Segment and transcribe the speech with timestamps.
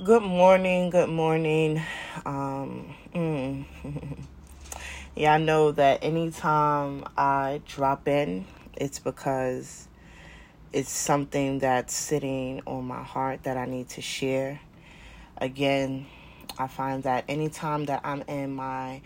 [0.00, 1.80] Good morning, good morning.
[2.24, 3.64] Um, mm.
[5.14, 9.86] yeah, I know that anytime I drop in, it's because
[10.72, 14.60] it's something that's sitting on my heart that I need to share.
[15.36, 16.06] Again,
[16.58, 19.02] I find that anytime that I'm in my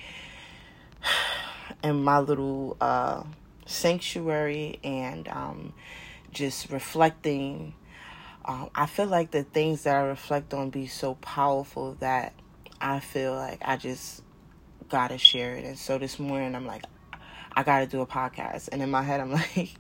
[1.83, 3.25] in my little uh,
[3.67, 5.75] sanctuary and um,
[6.33, 7.75] just reflecting
[8.47, 12.33] um, I feel like the things that I reflect on be so powerful that
[12.81, 14.23] I feel like I just
[14.89, 15.65] gotta share it.
[15.65, 16.85] And so this morning I'm like,
[17.53, 18.69] I gotta do a podcast.
[18.71, 19.71] And in my head I'm like,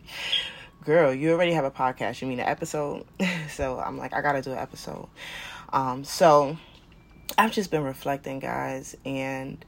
[0.85, 2.21] girl, you already have a podcast.
[2.21, 3.07] You mean an episode?
[3.51, 5.09] so I'm like, I gotta do an episode.
[5.73, 6.57] Um, so
[7.39, 9.65] I've just been reflecting, guys, and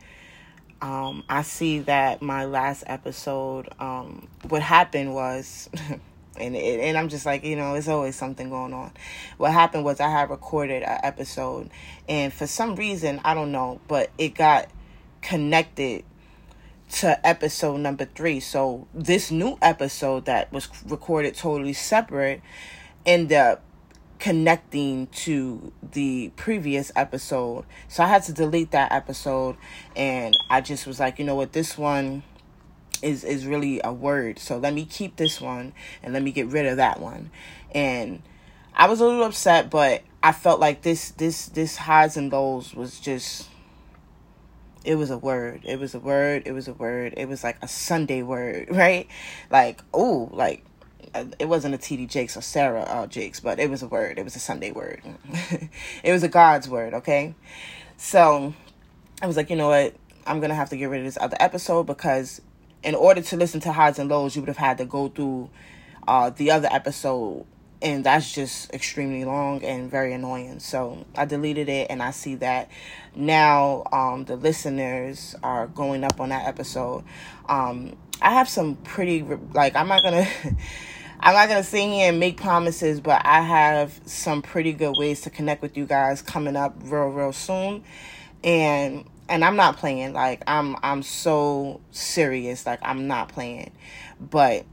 [0.80, 5.68] um, I see that my last episode, um, what happened was
[6.40, 8.92] and it, and I'm just like, you know, it's always something going on.
[9.36, 11.70] What happened was I had recorded an episode,
[12.08, 14.68] and for some reason I don't know, but it got
[15.22, 16.04] connected
[16.90, 18.40] to episode number three.
[18.40, 22.40] So this new episode that was recorded totally separate
[23.04, 23.62] ended up
[24.18, 27.64] connecting to the previous episode.
[27.88, 29.56] So I had to delete that episode,
[29.94, 32.22] and I just was like, you know what, this one
[33.02, 34.38] is is really a word.
[34.38, 37.30] So let me keep this one and let me get rid of that one.
[37.72, 38.22] And
[38.74, 42.74] I was a little upset, but I felt like this this this highs and lows
[42.74, 43.48] was just
[44.84, 45.62] it was a word.
[45.64, 46.44] It was a word.
[46.46, 47.14] It was a word.
[47.16, 49.06] It was like a Sunday word, right?
[49.50, 50.64] Like, oh, like
[51.38, 54.18] it wasn't a TD Jakes or Sarah uh, Jakes, but it was a word.
[54.18, 55.02] It was a Sunday word.
[56.02, 57.34] it was a God's word, okay?
[57.96, 58.54] So
[59.20, 59.94] I was like, you know what?
[60.26, 62.40] I'm going to have to get rid of this other episode because
[62.82, 65.50] in order to listen to highs and lows, you would have had to go through
[66.06, 67.44] uh, the other episode,
[67.82, 70.60] and that's just extremely long and very annoying.
[70.60, 72.70] So I deleted it, and I see that
[73.14, 77.04] now um, the listeners are going up on that episode.
[77.48, 80.26] Um, I have some pretty like I'm not gonna.
[81.20, 85.22] I'm not gonna sit here and make promises, but I have some pretty good ways
[85.22, 87.82] to connect with you guys coming up real, real soon.
[88.44, 93.72] And and I'm not playing like I'm I'm so serious like I'm not playing.
[94.20, 94.64] But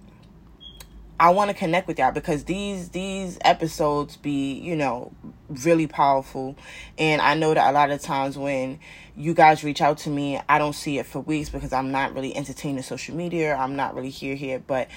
[1.20, 5.12] I want to connect with y'all because these these episodes be you know
[5.50, 6.56] really powerful.
[6.98, 8.80] And I know that a lot of times when
[9.16, 12.14] you guys reach out to me I don't see it for weeks because I'm not
[12.14, 14.60] really entertaining social media I'm not really here here.
[14.60, 14.88] But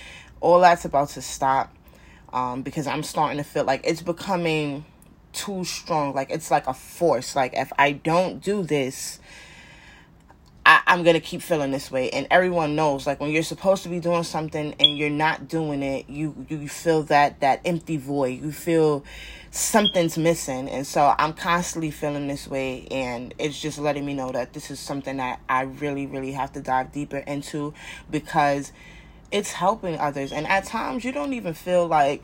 [0.41, 1.75] all that's about to stop
[2.33, 4.85] um, because I'm starting to feel like it's becoming
[5.33, 6.15] too strong.
[6.15, 7.35] Like it's like a force.
[7.37, 9.21] Like if I don't do this
[10.69, 12.11] I, I'm gonna keep feeling this way.
[12.11, 15.83] And everyone knows, like when you're supposed to be doing something and you're not doing
[15.83, 18.43] it, you you feel that that empty void.
[18.43, 19.03] You feel
[19.51, 20.69] something's missing.
[20.69, 24.71] And so I'm constantly feeling this way and it's just letting me know that this
[24.71, 27.73] is something that I really, really have to dive deeper into
[28.11, 28.71] because
[29.33, 30.33] it's helping others.
[30.33, 32.23] And at times you don't even feel like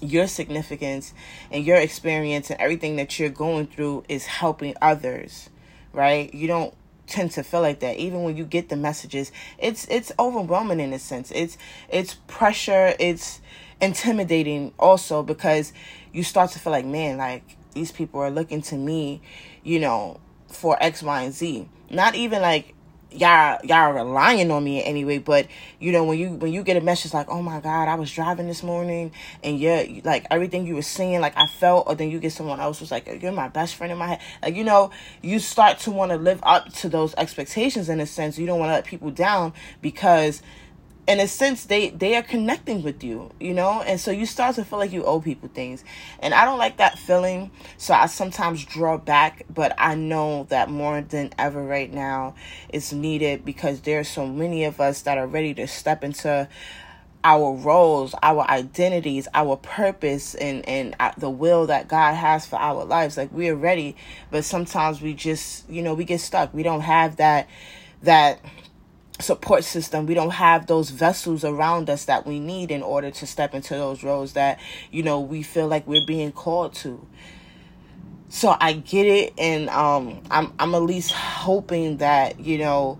[0.00, 1.12] your significance
[1.50, 5.50] and your experience and everything that you're going through is helping others,
[5.92, 6.32] right?
[6.32, 6.74] You don't
[7.10, 10.92] tend to feel like that even when you get the messages it's it's overwhelming in
[10.92, 11.30] a sense.
[11.32, 13.40] It's it's pressure it's
[13.80, 15.72] intimidating also because
[16.12, 19.22] you start to feel like man like these people are looking to me
[19.62, 21.68] you know for x y and z.
[21.90, 22.74] Not even like
[23.12, 25.46] y'all y'all relying on me anyway but
[25.80, 28.10] you know when you when you get a message like oh my god i was
[28.12, 29.10] driving this morning
[29.42, 32.60] and yeah like everything you were saying like i felt or then you get someone
[32.60, 34.90] else who's like oh, you're my best friend in my head like you know
[35.22, 38.38] you start to want to live up to those expectations in a sense.
[38.38, 40.42] You don't want to let people down because
[41.10, 44.54] in a sense they they are connecting with you you know and so you start
[44.54, 45.82] to feel like you owe people things
[46.20, 50.70] and i don't like that feeling so i sometimes draw back but i know that
[50.70, 52.32] more than ever right now
[52.68, 56.48] it's needed because there's so many of us that are ready to step into
[57.22, 62.56] our roles, our identities, our purpose, and and uh, the will that God has for
[62.56, 63.18] our lives.
[63.18, 63.94] Like we are ready,
[64.30, 66.54] but sometimes we just, you know, we get stuck.
[66.54, 67.46] We don't have that
[68.02, 68.40] that
[69.20, 70.06] support system.
[70.06, 73.74] We don't have those vessels around us that we need in order to step into
[73.74, 74.58] those roles that
[74.90, 77.06] you know we feel like we're being called to.
[78.28, 82.98] So i get it and um i'm i'm at least hoping that you know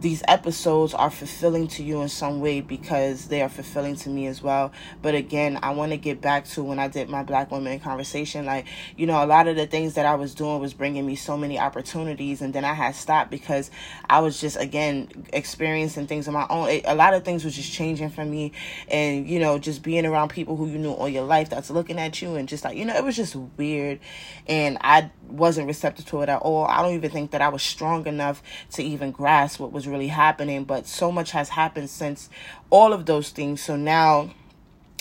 [0.00, 4.26] these episodes are fulfilling to you in some way because they are fulfilling to me
[4.26, 4.72] as well.
[5.02, 8.46] But again, I want to get back to when I did my Black Women Conversation.
[8.46, 8.66] Like,
[8.96, 11.36] you know, a lot of the things that I was doing was bringing me so
[11.36, 13.70] many opportunities, and then I had stopped because
[14.08, 16.68] I was just, again, experiencing things on my own.
[16.70, 18.52] It, a lot of things was just changing for me,
[18.88, 21.98] and, you know, just being around people who you knew all your life that's looking
[21.98, 24.00] at you, and just like, you know, it was just weird,
[24.46, 26.64] and I wasn't receptive to it at all.
[26.64, 28.42] I don't even think that I was strong enough
[28.72, 32.28] to even grasp what was really happening, but so much has happened since
[32.70, 33.62] all of those things.
[33.62, 34.30] So now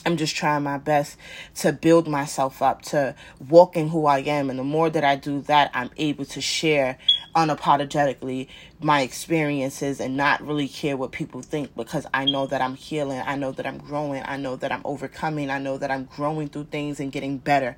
[0.05, 1.17] I'm just trying my best
[1.55, 3.15] to build myself up, to
[3.49, 4.49] walk in who I am.
[4.49, 6.97] And the more that I do that, I'm able to share
[7.35, 8.47] unapologetically
[8.79, 13.21] my experiences and not really care what people think because I know that I'm healing.
[13.25, 14.23] I know that I'm growing.
[14.25, 15.49] I know that I'm overcoming.
[15.49, 17.75] I know that I'm growing through things and getting better.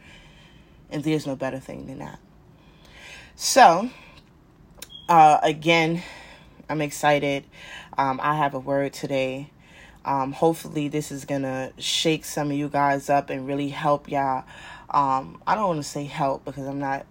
[0.92, 2.20] And there's no better thing than that.
[3.36, 3.90] So,
[5.10, 6.04] uh, again,
[6.72, 7.44] I'm excited.
[7.98, 9.50] Um, I have a word today.
[10.06, 14.46] Um, hopefully, this is gonna shake some of you guys up and really help y'all.
[14.90, 17.06] Um, I don't want to say help because I'm not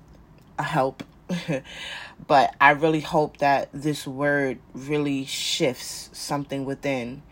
[0.58, 1.04] a help,
[2.26, 7.22] but I really hope that this word really shifts something within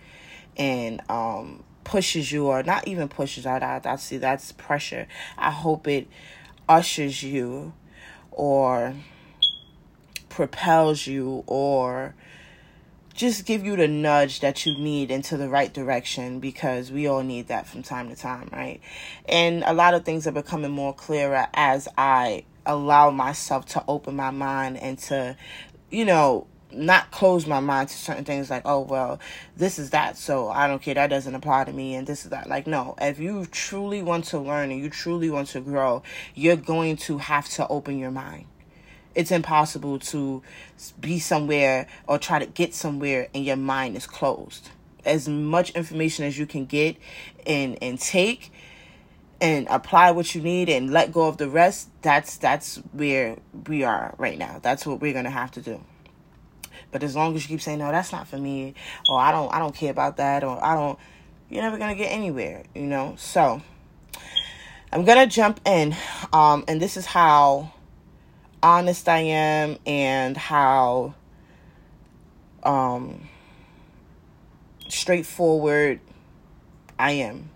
[0.59, 3.47] and um, pushes you, or not even pushes.
[3.47, 5.09] I, I, I see that's pressure.
[5.39, 6.09] I hope it
[6.69, 7.73] ushers you
[8.31, 8.95] or
[10.39, 12.15] propels you or
[13.13, 17.25] just give you the nudge that you need into the right direction because we all
[17.25, 18.81] need that from time to time, right?
[19.29, 24.15] And a lot of things are becoming more clearer as I allow myself to open
[24.15, 25.37] my mind and to,
[25.91, 29.19] you know, not close my mind to certain things like, oh, well,
[29.57, 32.31] this is that, so I don't care, that doesn't apply to me, and this is
[32.31, 32.49] that.
[32.49, 36.05] Like, no, if you truly want to learn and you truly want to grow,
[36.37, 38.45] you're going to have to open your mind
[39.15, 40.43] it's impossible to
[41.01, 44.71] be somewhere or try to get somewhere and your mind is closed.
[45.05, 46.97] As much information as you can get
[47.47, 48.53] and and take
[49.41, 53.85] and apply what you need and let go of the rest, that's that's where we
[53.85, 54.59] are right now.
[54.63, 55.81] That's what we're gonna have to do.
[56.91, 58.75] But as long as you keep saying, No, that's not for me
[59.09, 60.99] or I don't I don't care about that or I don't
[61.49, 63.15] you're never gonna get anywhere, you know?
[63.17, 63.63] So
[64.93, 65.97] I'm gonna jump in.
[66.33, 67.73] Um and this is how
[68.63, 71.15] honest I am and how
[72.63, 73.29] um,
[74.89, 76.01] straightforward
[76.99, 77.51] I am.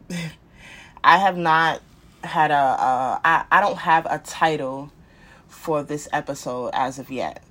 [1.05, 1.83] I have not
[2.23, 4.93] had a, a I, I don't have a title
[5.49, 7.43] for this episode as of yet.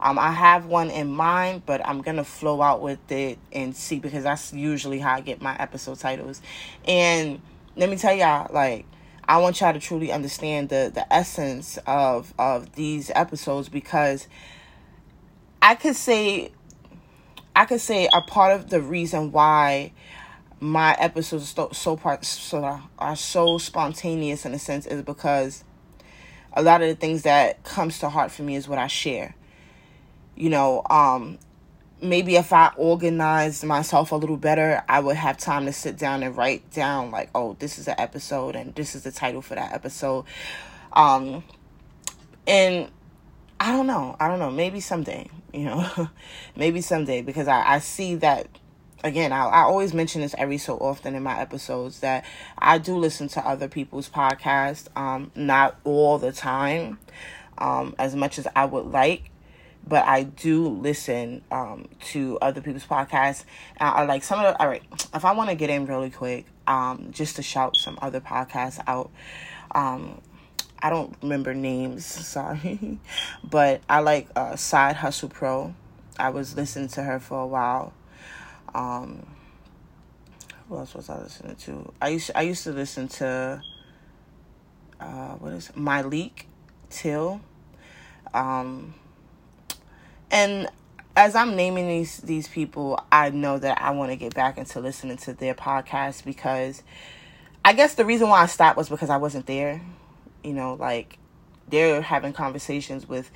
[0.00, 3.98] Um, I have one in mind, but I'm gonna flow out with it and see
[3.98, 6.40] because that's usually how I get my episode titles.
[6.86, 7.40] And
[7.74, 8.86] let me tell y'all, like
[9.28, 14.26] I want y'all to truly understand the the essence of of these episodes because
[15.60, 16.50] I could say
[17.54, 19.92] I could say a part of the reason why
[20.60, 25.62] my episodes so so part so are so spontaneous in a sense is because
[26.54, 29.34] a lot of the things that comes to heart for me is what I share.
[30.36, 31.38] You know, um,
[32.00, 36.22] maybe if I organized myself a little better, I would have time to sit down
[36.22, 39.54] and write down like, oh, this is an episode and this is the title for
[39.54, 40.24] that episode.
[40.92, 41.44] Um
[42.46, 42.90] and
[43.60, 44.16] I don't know.
[44.20, 44.50] I don't know.
[44.50, 46.08] Maybe someday, you know,
[46.56, 48.46] maybe someday because I, I see that
[49.04, 52.24] again, I, I always mention this every so often in my episodes that
[52.58, 56.98] I do listen to other people's podcasts, um, not all the time,
[57.58, 59.30] um, as much as I would like
[59.88, 63.44] but I do listen um, to other people's podcasts.
[63.80, 64.60] I like some of the.
[64.60, 64.82] All right,
[65.14, 68.80] if I want to get in really quick, um, just to shout some other podcasts
[68.86, 69.10] out.
[69.74, 70.20] Um,
[70.80, 72.98] I don't remember names, sorry,
[73.42, 75.74] but I like uh, Side Hustle Pro.
[76.18, 77.92] I was listening to her for a while.
[78.74, 79.26] Um,
[80.68, 81.92] who else was I listening to?
[82.02, 83.62] I used I used to listen to
[85.00, 85.76] uh, what is it?
[85.76, 86.44] Myleik
[86.90, 87.40] Teele.
[88.34, 88.94] Um,
[90.30, 90.68] and
[91.16, 94.80] as I'm naming these these people, I know that I want to get back into
[94.80, 96.82] listening to their podcast because
[97.64, 99.80] I guess the reason why I stopped was because I wasn't there.
[100.44, 101.18] You know, like
[101.68, 103.30] they're having conversations with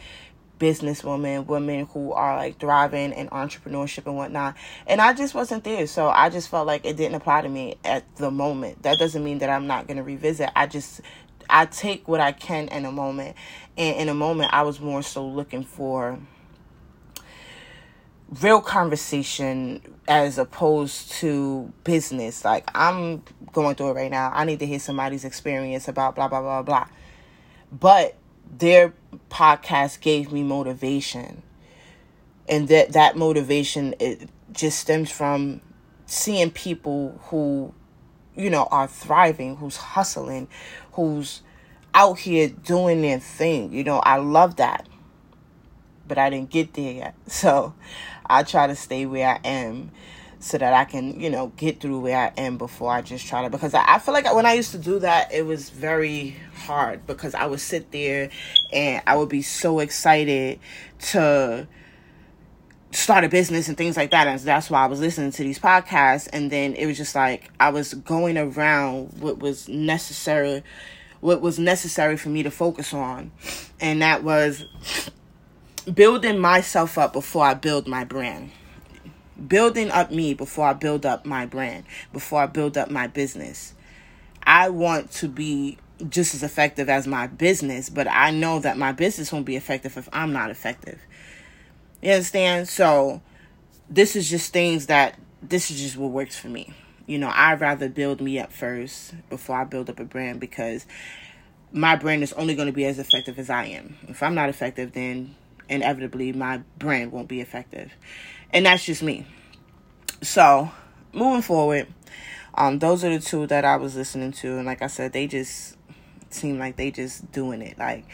[0.63, 4.57] businesswomen, women who are like thriving in entrepreneurship and whatnot.
[4.87, 5.89] And I just wasn't there.
[5.89, 8.85] So I just felt like it didn't apply to me at the moment.
[8.85, 10.51] That doesn't mean that I'm not to revisit.
[10.55, 11.01] I just,
[11.51, 13.37] I take what I can in a moment.
[13.77, 16.21] And in a moment, I was more so looking for
[18.41, 22.45] real conversation as opposed to business.
[22.45, 23.23] Like I'm
[23.53, 24.31] going through it right now.
[24.35, 26.87] I need to hear somebody's experience about blah blah blah blah.
[27.71, 28.17] But
[28.59, 28.93] their
[29.31, 31.43] podcast gave me motivation.
[32.49, 35.61] and that that motivation it just stems from
[36.07, 37.73] seeing people who
[38.37, 40.49] you know are thriving who's hustling
[40.93, 41.43] who's
[41.95, 44.87] out here doing their thing you know i love that
[46.09, 47.75] but i didn't get there yet so
[48.39, 49.91] i try to stay where i am
[50.43, 53.43] so that I can, you know, get through where I am before I just try
[53.43, 53.51] to.
[53.51, 57.07] Because I, I feel like when I used to do that, it was very hard
[57.07, 58.29] because I would sit there
[58.73, 60.59] and I would be so excited
[61.11, 61.69] to
[62.91, 64.27] start a business and things like that.
[64.27, 66.29] And that's why I was listening to these podcasts.
[66.33, 70.65] And then it was just like I was going around what was necessary,
[71.21, 73.31] what was necessary for me to focus on.
[73.81, 74.65] And that was
[75.83, 78.51] building myself up before I build my brand
[79.49, 83.75] building up me before I build up my brand, before I build up my business.
[84.43, 88.93] I want to be just as effective as my business, but I know that my
[88.93, 91.01] business won't be effective if I'm not effective.
[92.01, 92.69] You understand?
[92.69, 93.23] So,
[93.89, 96.73] this is just things that this is just what works for me.
[97.07, 100.87] You know, I'd rather build me up first before I build up a brand because
[101.73, 103.97] my brand is only going to be as effective as I am.
[104.09, 105.35] If I'm not effective, then
[105.73, 107.93] inevitably my brand won't be effective.
[108.51, 109.27] And that's just me.
[110.21, 110.71] So,
[111.13, 111.87] moving forward,
[112.55, 114.59] um, those are the two that I was listening to.
[114.59, 115.77] And like I said, they just
[116.31, 117.79] seem like they just doing it.
[117.79, 118.05] Like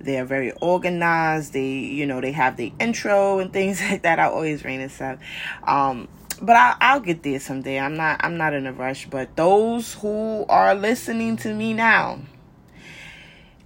[0.00, 1.52] they're very organized.
[1.52, 4.18] They, you know, they have the intro and things like that.
[4.18, 5.18] I always rain and stuff.
[5.64, 6.08] Um,
[6.40, 7.78] but I, I'll get there someday.
[7.78, 8.20] I'm not.
[8.24, 9.08] I'm not in a rush.
[9.08, 12.18] But those who are listening to me now,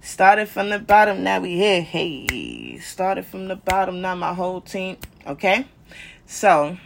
[0.07, 1.21] started from the bottom.
[1.23, 1.81] Now we here.
[1.81, 4.01] Hey, started from the bottom.
[4.01, 4.97] Now my whole team.
[5.25, 5.65] Okay.
[6.25, 6.77] So,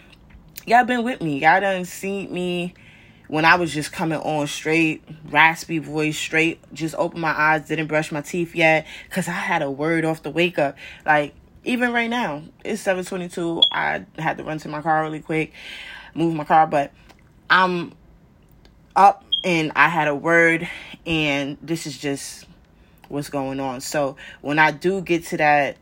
[0.66, 1.40] y'all been with me.
[1.40, 2.74] Y'all done seen me
[3.28, 7.88] when I was just coming on straight, raspy voice, straight, just opened my eyes, didn't
[7.88, 10.76] brush my teeth yet, because I had a word off the wake up.
[11.06, 13.62] Like, even right now, it's 722.
[13.72, 15.54] I had to run to my car really quick,
[16.14, 16.92] move my car, but
[17.50, 17.94] I'm
[18.96, 20.68] up and I had a word,
[21.06, 22.46] and this is just
[23.12, 23.82] what's going on.
[23.82, 25.78] So when I do get to that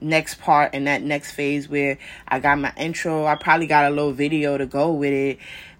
[0.00, 3.26] next part and that next phase where I got my intro.
[3.26, 5.38] I probably got a little video to go with it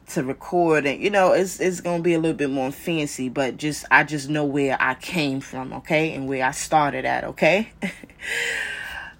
[0.08, 3.58] to record and you know it's it's gonna be a little bit more fancy but
[3.58, 7.70] just I just know where I came from okay and where I started at okay
[7.82, 7.90] all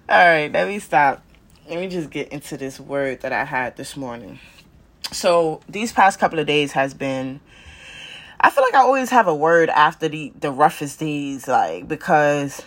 [0.09, 1.23] right let me stop
[1.69, 4.39] let me just get into this word that I had this morning
[5.11, 7.39] so these past couple of days has been
[8.41, 12.63] I feel like I always have a word after the the roughest days like because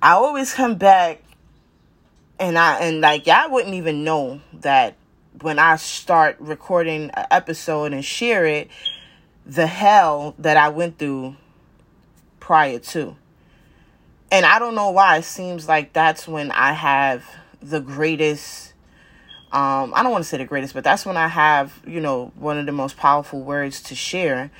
[0.00, 1.22] I always come back
[2.38, 4.96] and I and like y'all wouldn't even know that
[5.40, 8.68] when I start recording an episode and share it,
[9.44, 11.36] the hell that I went through
[12.40, 13.16] prior to.
[14.30, 17.24] And I don't know why it seems like that's when I have
[17.60, 18.71] the greatest
[19.52, 22.32] um I don't want to say the greatest, but that's when I have, you know,
[22.36, 24.50] one of the most powerful words to share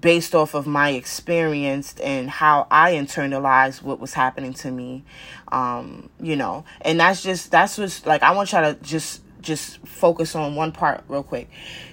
[0.00, 5.04] based off of my experience and how I internalized what was happening to me.
[5.52, 9.78] Um, you know, and that's just that's what's like I want y'all to just just
[9.86, 11.48] focus on one part real quick.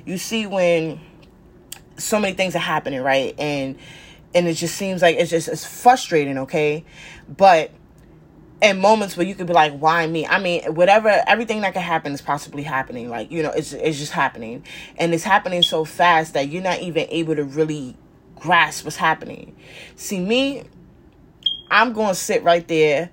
[0.05, 0.99] You see when
[1.97, 3.35] so many things are happening, right?
[3.39, 3.77] And
[4.35, 6.83] and it just seems like it's just it's frustrating, okay?
[7.29, 7.71] But
[8.63, 10.25] in moments where you could be like, why me?
[10.25, 13.09] I mean, whatever, everything that could happen is possibly happening.
[13.09, 14.63] Like, you know, it's, it's just happening.
[14.97, 17.97] And it's happening so fast that you're not even able to really
[18.35, 19.53] grasp what's happening.
[19.97, 20.63] See, me,
[21.69, 23.09] I'm going to sit right there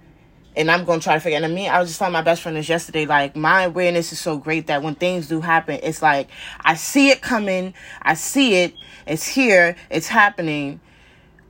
[0.55, 2.23] and I'm going to try to figure And I mean, I was just telling my
[2.23, 3.05] best friend this yesterday.
[3.05, 6.29] Like, my awareness is so great that when things do happen, it's like
[6.61, 10.81] I see it coming, I see it, it's here, it's happening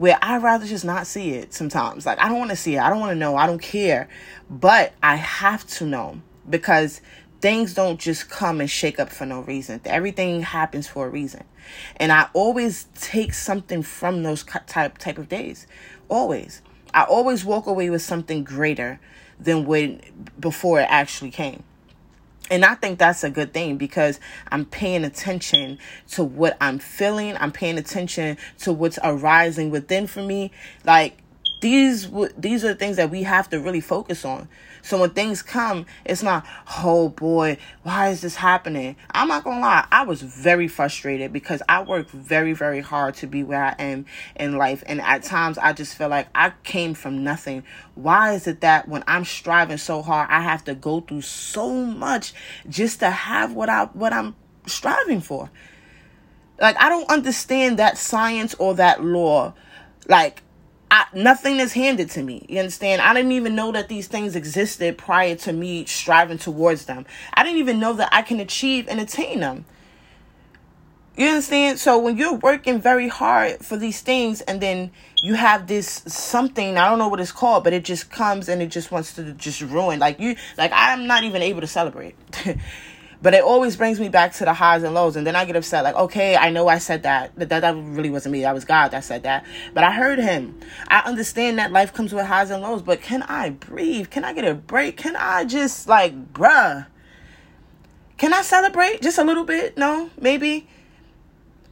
[0.01, 2.07] where I'd rather just not see it sometimes.
[2.07, 2.81] Like, I don't want to see it.
[2.81, 3.37] I don't want to know.
[3.37, 4.09] I don't care.
[4.49, 7.03] But I have to know because
[7.43, 9.79] things don't just come and shake up for no reason.
[9.85, 11.45] Everything happens for a reason.
[11.97, 15.67] And I always take something from those type type of days.
[16.09, 16.63] Always.
[16.95, 19.01] I always walk away with something greater
[19.39, 20.01] than when
[20.41, 21.63] before it actually came.
[22.51, 24.19] And I think that's a good thing because
[24.51, 25.79] I'm paying attention
[26.11, 27.37] to what I'm feeling.
[27.37, 30.51] I'm paying attention to what's arising within for me.
[30.85, 31.19] Like
[31.61, 34.49] these these are the things that we have to really focus on
[34.83, 36.45] so when things come it's not
[36.79, 38.97] oh boy why is this happening?
[39.11, 43.27] I'm not gonna lie i was very frustrated because i worked very very hard to
[43.27, 44.07] be where i am
[44.37, 44.83] in life.
[44.87, 47.65] And at times i just feel like i came from nothing.
[47.95, 51.73] Why is it that when i'm striving so hard i have to go through so
[51.73, 52.33] much
[52.69, 54.35] just to have what i what i'm
[54.67, 55.51] striving for?
[56.61, 59.55] Like i don't understand that science or that law.
[60.09, 60.43] Like
[60.91, 62.45] I, nothing is handed to me.
[62.49, 63.01] You understand?
[63.01, 67.07] I didn't even know that these things existed prior to me striving towards them.
[67.35, 69.65] I didn't even know that I can achieve and attain them.
[71.17, 71.79] You understand?
[71.79, 74.91] So when you're working very hard for these things and then
[75.23, 78.63] you have this something, I don't know what it's called, but it just comes and
[78.63, 79.99] it just wants to just ruin.
[79.99, 82.15] Like you like I'm not even able to celebrate.
[83.23, 85.15] But it always brings me back to the highs and lows.
[85.15, 87.35] And then I get upset, like, okay, I know I said that.
[87.37, 88.43] That that really wasn't me.
[88.43, 89.45] That was God that said that.
[89.75, 90.59] But I heard him.
[90.89, 94.09] I understand that life comes with highs and lows, but can I breathe?
[94.09, 94.97] Can I get a break?
[94.97, 96.87] Can I just like, bruh?
[98.17, 99.77] Can I celebrate just a little bit?
[99.77, 100.67] No, maybe.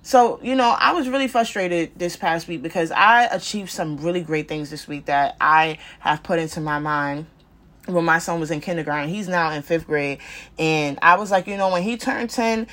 [0.03, 4.23] So, you know, I was really frustrated this past week because I achieved some really
[4.23, 7.27] great things this week that I have put into my mind
[7.89, 9.09] when my son was in kindergarten.
[9.09, 10.19] He's now in fifth grade.
[10.59, 12.67] And I was like, you know, when he turned 10,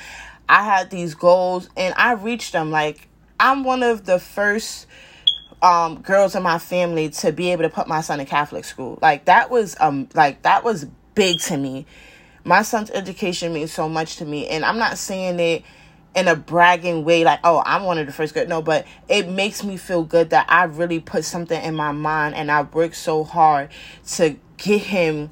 [0.47, 2.71] I had these goals and I reached them.
[2.71, 3.07] Like,
[3.39, 4.87] I'm one of the first
[5.61, 8.99] um, girls in my family to be able to put my son in Catholic school.
[9.01, 11.85] Like, that was, um, like, that was big to me.
[12.43, 14.47] My son's education means so much to me.
[14.47, 15.63] And I'm not saying it
[16.15, 19.27] in a bragging way like oh i'm one of the first good no but it
[19.27, 22.95] makes me feel good that i really put something in my mind and i worked
[22.95, 23.69] so hard
[24.07, 25.29] to get him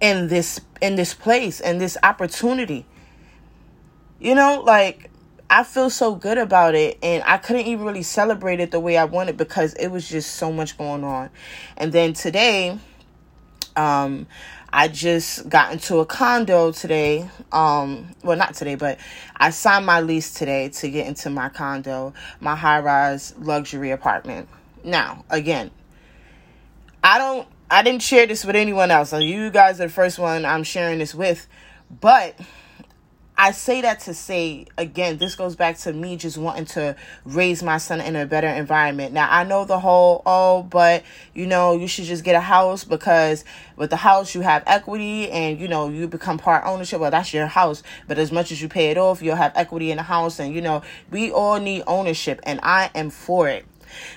[0.00, 2.84] in this in this place and this opportunity
[4.20, 5.10] you know like
[5.48, 8.96] i feel so good about it and i couldn't even really celebrate it the way
[8.96, 11.30] i wanted because it was just so much going on
[11.76, 12.78] and then today
[13.76, 14.26] um
[14.76, 17.30] I just got into a condo today.
[17.52, 18.98] Um, well, not today, but
[19.36, 24.48] I signed my lease today to get into my condo, my high rise luxury apartment.
[24.82, 25.70] Now, again,
[27.04, 29.10] I don't I didn't share this with anyone else.
[29.10, 31.48] So you guys are the first one I'm sharing this with.
[31.90, 32.38] But
[33.36, 37.64] I say that to say again, this goes back to me just wanting to raise
[37.64, 39.12] my son in a better environment.
[39.12, 41.02] Now I know the whole oh, but
[41.34, 45.28] you know, you should just get a house because with the house you have equity
[45.32, 47.00] and you know you become part ownership.
[47.00, 49.90] Well, that's your house, but as much as you pay it off, you'll have equity
[49.90, 53.66] in the house, and you know we all need ownership, and I am for it.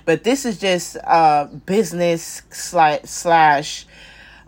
[0.05, 3.85] But this is just uh business slash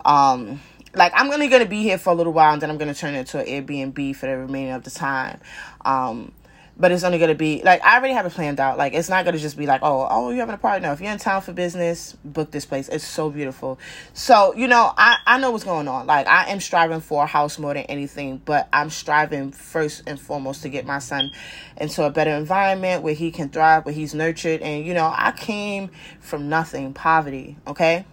[0.04, 0.60] um
[0.94, 3.14] like I'm gonna gonna be here for a little while and then I'm gonna turn
[3.14, 5.40] it into an Airbnb for the remaining of the time.
[5.84, 6.32] Um
[6.80, 8.78] but it's only gonna be like I already have it planned out.
[8.78, 10.82] Like it's not gonna just be like, oh, oh, you having a party?
[10.82, 12.88] No, if you're in town for business, book this place.
[12.88, 13.78] It's so beautiful.
[14.14, 16.06] So you know, I I know what's going on.
[16.06, 20.18] Like I am striving for a house more than anything, but I'm striving first and
[20.18, 21.30] foremost to get my son
[21.76, 25.32] into a better environment where he can thrive, where he's nurtured, and you know, I
[25.32, 25.90] came
[26.20, 27.58] from nothing, poverty.
[27.66, 28.06] Okay,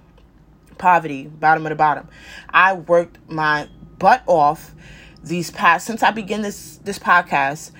[0.77, 2.09] poverty, bottom of the bottom.
[2.49, 4.75] I worked my butt off
[5.23, 7.71] these past since I began this this podcast.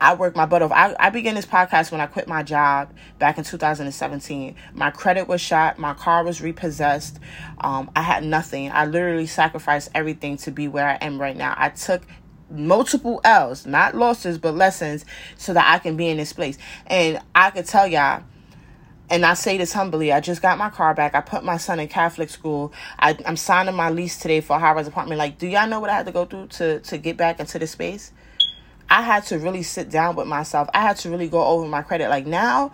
[0.00, 0.72] I worked my butt off.
[0.72, 4.54] I, I began this podcast when I quit my job back in 2017.
[4.74, 5.78] My credit was shot.
[5.78, 7.18] My car was repossessed.
[7.58, 8.70] Um, I had nothing.
[8.70, 11.54] I literally sacrificed everything to be where I am right now.
[11.56, 12.02] I took
[12.50, 15.04] multiple L's, not losses, but lessons,
[15.36, 16.58] so that I can be in this place.
[16.86, 18.22] And I could tell y'all,
[19.08, 21.14] and I say this humbly, I just got my car back.
[21.14, 22.72] I put my son in Catholic school.
[22.98, 25.18] I, I'm signing my lease today for a high rise apartment.
[25.18, 27.58] Like, do y'all know what I had to go through to, to get back into
[27.58, 28.12] this space?
[28.88, 30.68] I had to really sit down with myself.
[30.72, 32.08] I had to really go over my credit.
[32.08, 32.72] Like, now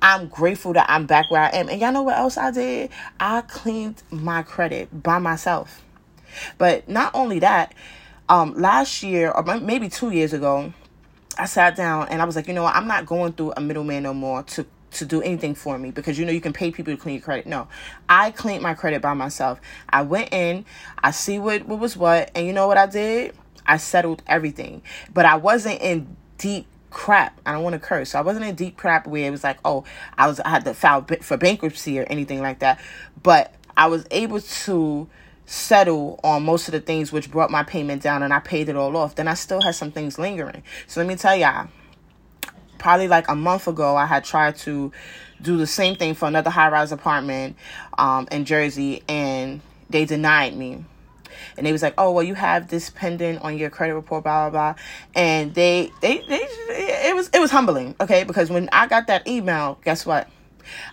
[0.00, 1.68] I'm grateful that I'm back where I am.
[1.68, 2.90] And y'all know what else I did?
[3.20, 5.82] I cleaned my credit by myself.
[6.58, 7.74] But not only that,
[8.28, 10.72] um, last year, or maybe two years ago,
[11.38, 12.74] I sat down and I was like, you know what?
[12.74, 16.18] I'm not going through a middleman no more to to do anything for me because
[16.18, 17.46] you know you can pay people to clean your credit.
[17.46, 17.68] No,
[18.08, 19.58] I cleaned my credit by myself.
[19.88, 20.66] I went in,
[21.02, 23.34] I see what what was what, and you know what I did?
[23.66, 27.40] I settled everything, but I wasn't in deep crap.
[27.46, 28.10] I don't want to curse.
[28.10, 29.84] So I wasn't in deep crap where it was like, oh,
[30.16, 32.80] I was I had to file for bankruptcy or anything like that.
[33.22, 35.08] But I was able to
[35.46, 38.76] settle on most of the things which brought my payment down and I paid it
[38.76, 39.14] all off.
[39.14, 40.62] Then I still had some things lingering.
[40.86, 41.68] So let me tell y'all,
[42.78, 44.92] probably like a month ago, I had tried to
[45.40, 47.56] do the same thing for another high rise apartment
[47.98, 50.84] um, in Jersey, and they denied me.
[51.56, 54.50] And they was like, "Oh, well, you have this pendant on your credit report, blah
[54.50, 54.82] blah blah,"
[55.14, 58.24] and they they they it was it was humbling, okay?
[58.24, 60.28] Because when I got that email, guess what?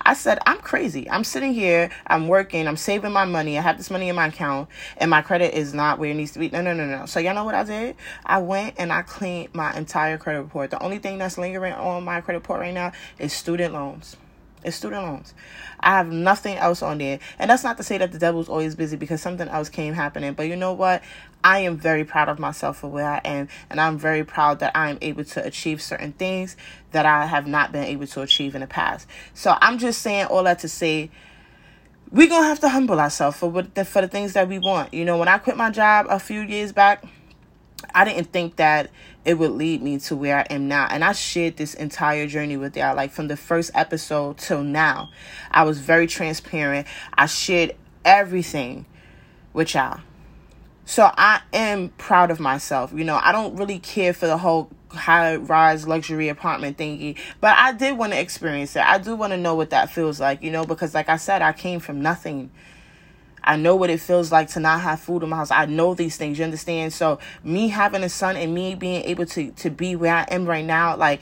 [0.02, 1.10] I said, I'm crazy.
[1.10, 4.28] I'm sitting here, I'm working, I'm saving my money, I have this money in my
[4.28, 6.50] account, and my credit is not where it needs to be.
[6.50, 7.06] No, no, no, no.
[7.06, 7.96] So, y'all know what I did?
[8.26, 10.72] I went and I cleaned my entire credit report.
[10.72, 14.16] The only thing that's lingering on my credit report right now is student loans.
[14.64, 15.34] It's student loans.
[15.80, 17.20] I have nothing else on there.
[17.38, 20.34] And that's not to say that the devil's always busy because something else came happening.
[20.34, 21.02] But you know what?
[21.44, 23.48] I am very proud of myself for where I am.
[23.70, 26.58] And I'm very proud that I am able to achieve certain things
[26.92, 29.08] that I have not been able to achieve in the past.
[29.34, 31.10] So I'm just saying all that to say
[32.12, 34.60] we're going to have to humble ourselves for, what the, for the things that we
[34.60, 34.94] want.
[34.94, 37.06] You know, when I quit my job a few years back,
[37.94, 38.90] I didn't think that
[39.30, 40.88] it would lead me to where I am now.
[40.90, 45.12] And I shared this entire journey with y'all, like from the first episode till now.
[45.52, 46.88] I was very transparent.
[47.14, 48.88] I shared everything
[49.54, 50.00] with y'all.
[50.84, 52.92] So I am proud of myself.
[52.92, 57.56] You know, I don't really care for the whole high rise luxury apartment thingy, but
[57.56, 58.82] I did want to experience it.
[58.82, 61.44] I do want to know what that feels like, you know, because like I said,
[61.44, 62.50] I came from nothing.
[63.44, 65.52] I know what it feels like to not have food in my house.
[65.52, 66.94] I know these things, you understand?
[66.94, 70.46] So me having a son and me being able to to be where I am
[70.46, 71.22] right now, like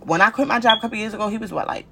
[0.00, 1.86] when I quit my job a couple years ago, he was what like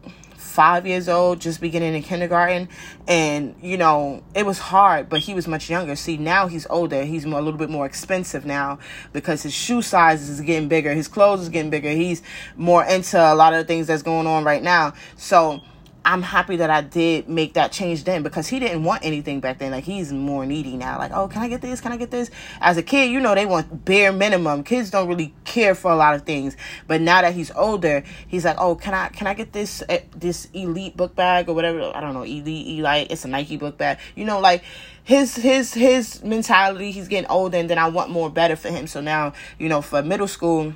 [0.51, 2.69] five years old, just beginning in kindergarten.
[3.07, 5.95] And, you know, it was hard, but he was much younger.
[5.95, 7.05] See, now he's older.
[7.05, 8.81] He's more, a little bit more expensive now
[9.13, 10.93] because his shoe size is getting bigger.
[10.93, 11.91] His clothes is getting bigger.
[11.91, 12.23] He's
[12.57, 14.95] more into a lot of the things that's going on right now.
[15.17, 15.61] So,
[16.05, 19.59] I'm happy that I did make that change then because he didn't want anything back
[19.59, 19.71] then.
[19.71, 20.99] Like he's more needy now.
[20.99, 21.81] Like, oh, can I get this?
[21.81, 22.31] Can I get this?
[22.61, 24.65] As a kid, you know, they want bare minimum.
[24.65, 26.57] Kids don't really care for a lot of things.
[26.87, 29.99] But now that he's older, he's like, oh, can I can I get this uh,
[30.17, 31.93] this elite book bag or whatever?
[31.95, 33.09] I don't know, elite, elite.
[33.11, 33.99] It's a Nike book bag.
[34.15, 34.65] You know, like
[35.05, 36.93] his his his mentality.
[36.93, 38.87] He's getting older, and then I want more better for him.
[38.87, 40.73] So now, you know, for middle school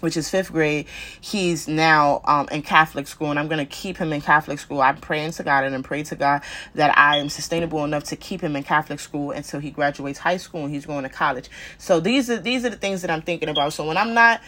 [0.00, 0.86] which is fifth grade,
[1.20, 4.80] he's now um, in Catholic school, and I'm going to keep him in Catholic school.
[4.80, 6.42] I'm praying to God and I'm praying to God
[6.74, 10.36] that I am sustainable enough to keep him in Catholic school until he graduates high
[10.36, 11.48] school and he's going to college.
[11.78, 13.72] So these are these are the things that I'm thinking about.
[13.72, 14.40] So when I'm not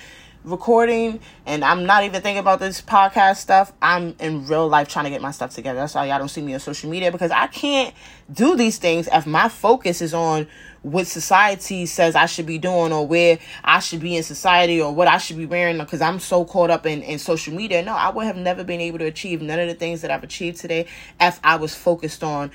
[0.44, 3.72] recording and I'm not even thinking about this podcast stuff.
[3.80, 5.78] I'm in real life trying to get my stuff together.
[5.78, 7.94] That's why y'all don't see me on social media because I can't
[8.32, 10.48] do these things if my focus is on
[10.82, 14.92] what society says I should be doing or where I should be in society or
[14.92, 17.82] what I should be wearing because I'm so caught up in, in social media.
[17.82, 20.24] No, I would have never been able to achieve none of the things that I've
[20.24, 20.86] achieved today
[21.20, 22.50] if I was focused on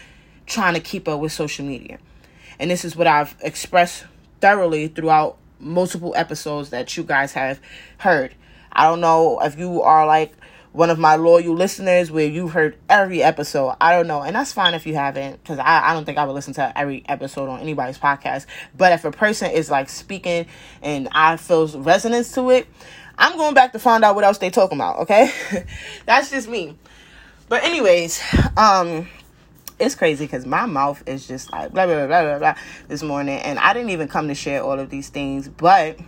[0.46, 2.00] trying to keep up with social media.
[2.60, 4.06] And this is what I've expressed
[4.42, 7.60] thoroughly throughout multiple episodes that you guys have
[7.98, 8.36] heard.
[8.74, 10.34] I don't know if you are like
[10.78, 13.76] one of my loyal listeners where you've heard every episode.
[13.82, 14.22] I don't know.
[14.22, 16.78] And that's fine if you haven't, because I, I don't think I would listen to
[16.78, 18.46] every episode on anybody's podcast.
[18.78, 20.46] But if a person is like speaking
[20.84, 22.68] and I feel resonance to it,
[23.18, 25.32] I'm going back to find out what else they talking about, okay?
[26.06, 26.78] that's just me.
[27.50, 28.22] But anyways,
[28.56, 29.08] um
[29.80, 32.56] it's crazy because my mouth is just like blah, blah blah blah blah blah
[32.88, 36.00] this morning and i didn't even come to share all of these things but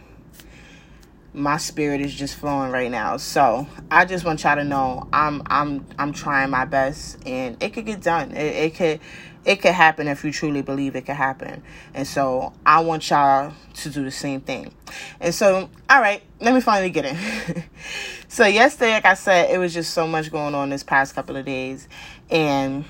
[1.39, 3.17] my spirit is just flowing right now.
[3.17, 7.73] So I just want y'all to know I'm I'm I'm trying my best and it
[7.73, 8.31] could get done.
[8.31, 8.99] It, it could
[9.45, 11.63] it could happen if you truly believe it could happen.
[11.93, 14.73] And so I want y'all to do the same thing.
[15.21, 17.63] And so, all right, let me finally get in.
[18.27, 21.37] so yesterday, like I said, it was just so much going on this past couple
[21.37, 21.87] of days.
[22.29, 22.83] And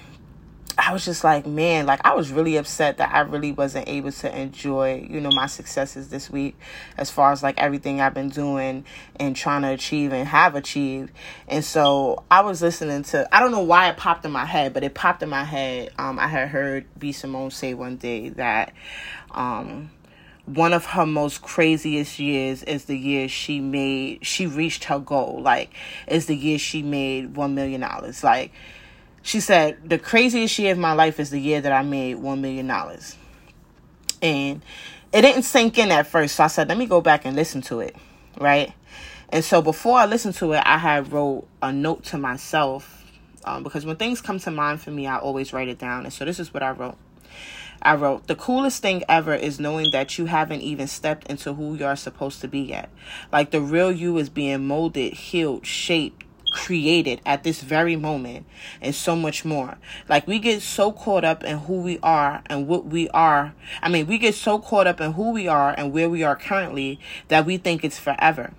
[0.81, 4.11] I was just like, man, like I was really upset that I really wasn't able
[4.11, 6.55] to enjoy, you know, my successes this week
[6.97, 8.85] as far as like everything I've been doing
[9.17, 11.11] and trying to achieve and have achieved.
[11.47, 14.73] And so I was listening to I don't know why it popped in my head,
[14.73, 15.91] but it popped in my head.
[15.97, 18.73] Um I had heard B Simone say one day that
[19.31, 19.91] um
[20.45, 25.41] one of her most craziest years is the year she made she reached her goal.
[25.41, 25.71] Like
[26.07, 28.23] is the year she made one million dollars.
[28.23, 28.51] Like
[29.21, 32.39] she said, The craziest year of my life is the year that I made $1
[32.39, 32.69] million.
[34.21, 34.61] And
[35.11, 36.35] it didn't sink in at first.
[36.35, 37.95] So I said, Let me go back and listen to it.
[38.39, 38.73] Right.
[39.29, 42.99] And so before I listened to it, I had wrote a note to myself
[43.45, 46.03] um, because when things come to mind for me, I always write it down.
[46.03, 46.97] And so this is what I wrote.
[47.81, 51.75] I wrote, The coolest thing ever is knowing that you haven't even stepped into who
[51.75, 52.89] you are supposed to be yet.
[53.31, 58.45] Like the real you is being molded, healed, shaped, created at this very moment
[58.81, 59.77] and so much more.
[60.07, 63.53] Like we get so caught up in who we are and what we are.
[63.81, 66.35] I mean, we get so caught up in who we are and where we are
[66.35, 68.53] currently that we think it's forever.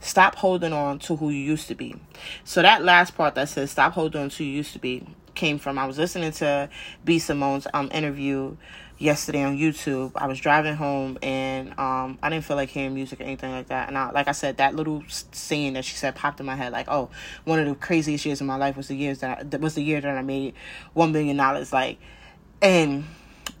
[0.00, 1.96] Stop holding on to who you used to be.
[2.44, 5.06] So that last part that says stop holding on to who you used to be
[5.34, 6.68] came from I was listening to
[7.04, 8.56] B Simone's um interview
[8.98, 10.12] yesterday on YouTube.
[10.14, 13.68] I was driving home and um, I didn't feel like hearing music or anything like
[13.68, 13.88] that.
[13.88, 16.72] And I, like I said, that little scene that she said popped in my head.
[16.72, 17.10] Like, oh,
[17.44, 19.82] one of the craziest years of my life was the years that, I, was the
[19.82, 20.54] year that I made
[20.94, 21.72] one million dollars.
[21.72, 21.98] Like,
[22.62, 23.04] and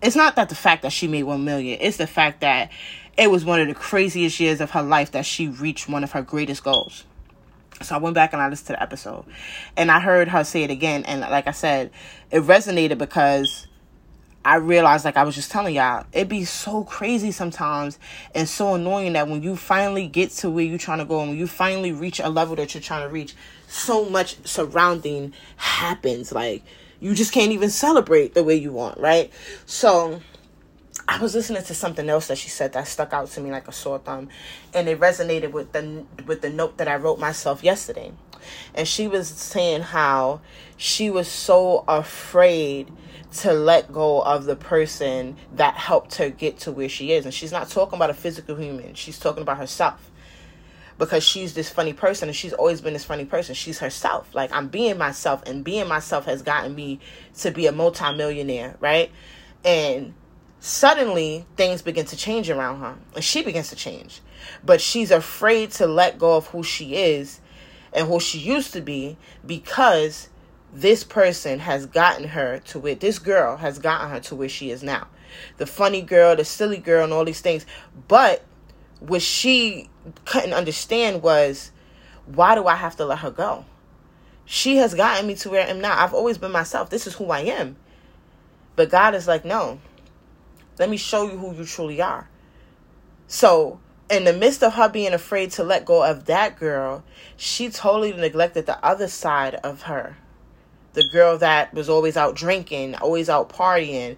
[0.02, 1.78] it's not that the fact that she made one million.
[1.80, 2.70] It's the fact that
[3.16, 6.12] it was one of the craziest years of her life that she reached one of
[6.12, 7.04] her greatest goals.
[7.82, 9.24] So I went back and I listened to the episode.
[9.76, 11.04] And I heard her say it again.
[11.04, 11.90] And like I said,
[12.30, 13.65] it resonated because
[14.46, 17.98] I realized, like I was just telling y'all, it'd be so crazy sometimes
[18.32, 21.30] and so annoying that when you finally get to where you're trying to go and
[21.30, 23.34] when you finally reach a level that you're trying to reach,
[23.66, 26.30] so much surrounding happens.
[26.30, 26.62] Like
[27.00, 29.32] you just can't even celebrate the way you want, right?
[29.66, 30.20] So
[31.08, 33.66] I was listening to something else that she said that stuck out to me like
[33.66, 34.28] a sore thumb,
[34.72, 38.12] and it resonated with the with the note that I wrote myself yesterday.
[38.76, 40.40] And she was saying how
[40.76, 42.92] she was so afraid
[43.34, 47.24] to let go of the person that helped her get to where she is.
[47.24, 48.94] And she's not talking about a physical human.
[48.94, 50.10] She's talking about herself.
[50.98, 53.54] Because she's this funny person and she's always been this funny person.
[53.54, 54.34] She's herself.
[54.34, 57.00] Like I'm being myself and being myself has gotten me
[57.38, 59.10] to be a multimillionaire, right?
[59.62, 60.14] And
[60.60, 64.20] suddenly things begin to change around her and she begins to change
[64.64, 67.40] but she's afraid to let go of who she is
[67.92, 70.28] and who she used to be because
[70.76, 74.70] this person has gotten her to where this girl has gotten her to where she
[74.70, 75.08] is now.
[75.56, 77.64] The funny girl the silly girl and all these things.
[78.08, 78.44] But
[79.00, 79.88] what she
[80.26, 81.72] couldn't understand was
[82.26, 83.64] why do i have to let her go?
[84.44, 85.98] She has gotten me to where i am now.
[85.98, 86.90] I've always been myself.
[86.90, 87.76] This is who i am.
[88.76, 89.80] But god is like no.
[90.78, 92.28] Let me show you who you truly are.
[93.28, 97.02] So, in the midst of her being afraid to let go of that girl,
[97.34, 100.18] she totally neglected the other side of her.
[100.96, 104.16] The girl that was always out drinking, always out partying,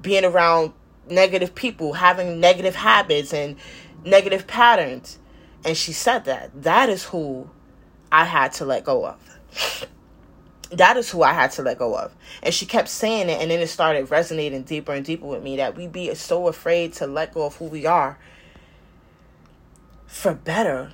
[0.00, 0.72] being around
[1.08, 3.56] negative people, having negative habits and
[4.04, 5.18] negative patterns.
[5.64, 6.62] And she said that.
[6.62, 7.50] That is who
[8.10, 9.86] I had to let go of
[10.70, 12.14] that is who I had to let go of.
[12.42, 15.56] And she kept saying it, and then it started resonating deeper and deeper with me
[15.56, 18.18] that we be so afraid to let go of who we are
[20.06, 20.92] for better.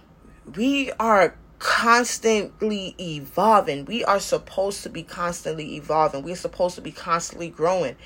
[0.55, 3.84] We are constantly evolving.
[3.84, 6.22] We are supposed to be constantly evolving.
[6.22, 7.96] We're supposed to be constantly growing.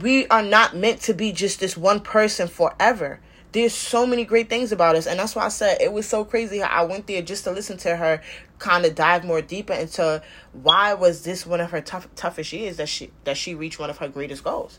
[0.00, 3.20] We are not meant to be just this one person forever
[3.52, 6.24] there's so many great things about us and that's why i said it was so
[6.24, 8.20] crazy i went there just to listen to her
[8.58, 12.76] kind of dive more deeper into why was this one of her tough, toughest years
[12.76, 14.78] that she that she reached one of her greatest goals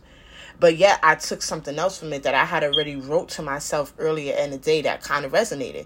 [0.59, 3.93] but yet i took something else from it that i had already wrote to myself
[3.97, 5.85] earlier in the day that kind of resonated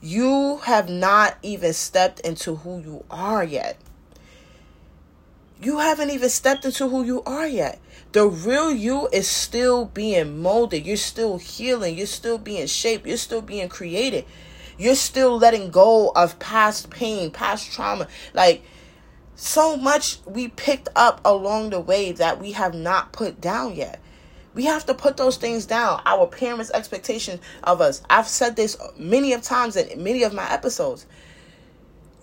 [0.00, 3.78] you have not even stepped into who you are yet
[5.62, 7.78] you haven't even stepped into who you are yet
[8.14, 10.86] the real you is still being molded.
[10.86, 11.98] You're still healing.
[11.98, 13.08] You're still being shaped.
[13.08, 14.24] You're still being created.
[14.78, 18.06] You're still letting go of past pain, past trauma.
[18.32, 18.62] Like,
[19.34, 24.00] so much we picked up along the way that we have not put down yet.
[24.54, 26.00] We have to put those things down.
[26.06, 28.02] Our parents' expectation of us.
[28.08, 31.06] I've said this many of times in many of my episodes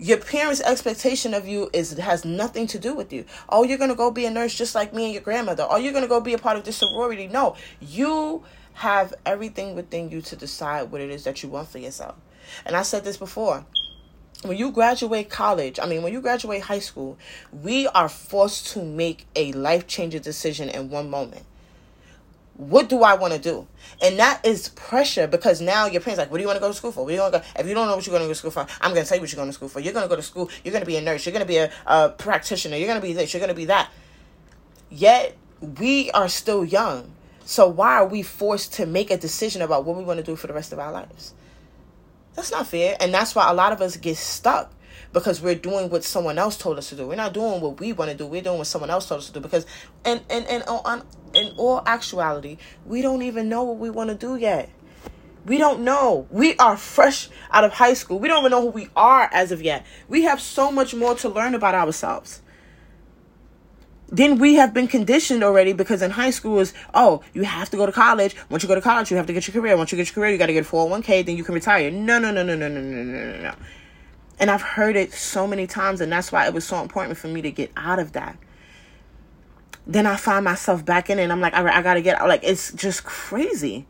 [0.02, 3.24] your parents' expectation of you is has nothing to do with you.
[3.48, 5.64] Oh, you're gonna go be a nurse just like me and your grandmother.
[5.70, 7.28] Oh, you're gonna go be a part of this sorority.
[7.28, 8.42] No, you
[8.74, 12.16] have everything within you to decide what it is that you want for yourself.
[12.66, 13.64] And I said this before.
[14.42, 17.16] When you graduate college, I mean, when you graduate high school,
[17.52, 21.44] we are forced to make a life changing decision in one moment
[22.54, 23.66] what do I want to do?
[24.02, 26.68] And that is pressure because now your parents like, what do you want to go
[26.68, 27.04] to school for?
[27.04, 27.46] What do you want to go?
[27.58, 29.08] If you don't know what you're going to go to school for, I'm going to
[29.08, 29.80] tell you what you're going to school for.
[29.80, 30.50] You're going to go to school.
[30.62, 31.24] You're going to be a nurse.
[31.24, 32.76] You're going to be a, a practitioner.
[32.76, 33.32] You're going to be this.
[33.32, 33.90] You're going to be that.
[34.90, 35.36] Yet
[35.78, 37.12] we are still young.
[37.44, 40.36] So why are we forced to make a decision about what we want to do
[40.36, 41.34] for the rest of our lives?
[42.34, 42.96] That's not fair.
[43.00, 44.72] And that's why a lot of us get stuck
[45.12, 47.06] because we're doing what someone else told us to do.
[47.06, 48.26] We're not doing what we want to do.
[48.26, 49.40] We're doing what someone else told us to do.
[49.40, 49.66] Because
[50.04, 51.02] and and and on
[51.34, 54.70] in all actuality, we don't even know what we want to do yet.
[55.44, 56.26] We don't know.
[56.30, 58.18] We are fresh out of high school.
[58.18, 59.84] We don't even know who we are as of yet.
[60.08, 62.42] We have so much more to learn about ourselves.
[64.08, 67.78] Then we have been conditioned already because in high school is oh you have to
[67.78, 68.36] go to college.
[68.50, 69.76] Once you go to college, you have to get your career.
[69.76, 71.22] Once you get your career, you got to get four hundred one k.
[71.22, 71.90] Then you can retire.
[71.90, 73.54] No, no, no, no, no, no, no, no, no.
[74.38, 77.28] And I've heard it so many times, and that's why it was so important for
[77.28, 78.36] me to get out of that.
[79.86, 82.20] Then I find myself back in it, and I'm like, all right, I gotta get
[82.20, 82.28] out.
[82.28, 83.86] Like, it's just crazy.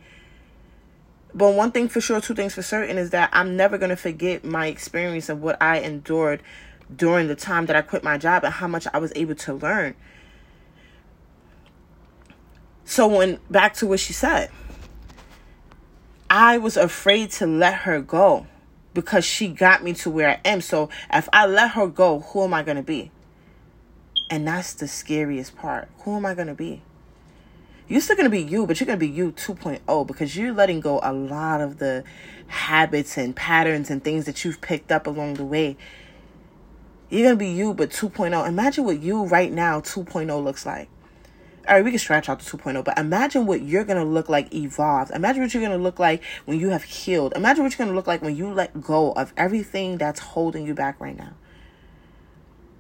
[1.35, 4.45] But one thing for sure, two things for certain is that I'm never gonna forget
[4.45, 6.43] my experience of what I endured
[6.95, 9.55] during the time that I quit my job and how much I was able to
[9.55, 9.95] learn.
[12.85, 14.51] So, when back to what she said,
[16.29, 18.47] I was afraid to let her go
[18.95, 20.61] because she got me to where I am.
[20.61, 23.11] So if I let her go, who am I to be?
[24.33, 25.91] And that's the scariest part.
[26.05, 26.81] Who am I going to be?
[27.87, 30.55] You're still going to be you, but you're going to be you 2.0 because you're
[30.55, 32.03] letting go a lot of the
[32.47, 35.77] habits and patterns and things that you've picked up along the way.
[37.11, 38.49] You're going to be you, but 2.0.
[38.49, 40.89] Imagine what you right now 2.0 looks like.
[41.69, 44.31] All right, we can stretch out to 2.0, but imagine what you're going to look
[44.31, 45.11] like evolved.
[45.11, 47.35] Imagine what you're going to look like when you have healed.
[47.37, 50.67] Imagine what you're going to look like when you let go of everything that's holding
[50.67, 51.35] you back right now.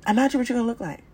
[0.09, 1.05] Imagine what you're going to look like.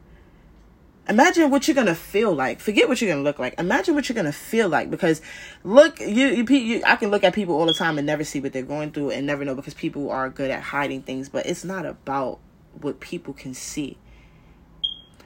[1.08, 2.60] Imagine what you're gonna feel like.
[2.60, 3.58] Forget what you're gonna look like.
[3.58, 4.90] Imagine what you're gonna feel like.
[4.90, 5.22] Because
[5.64, 8.40] look, you, you, you, I can look at people all the time and never see
[8.40, 11.30] what they're going through and never know because people are good at hiding things.
[11.30, 12.40] But it's not about
[12.78, 13.96] what people can see.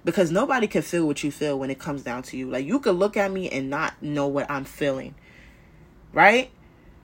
[0.05, 2.49] Because nobody can feel what you feel when it comes down to you.
[2.49, 5.16] Like you could look at me and not know what I'm feeling,
[6.12, 6.51] right?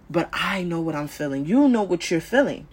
[0.09, 1.47] But I know what I'm feeling.
[1.47, 2.69] You know what you're feeling.